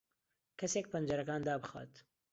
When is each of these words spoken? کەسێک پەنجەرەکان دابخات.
کەسێک 0.59 0.85
پەنجەرەکان 0.91 1.41
دابخات. 1.47 1.91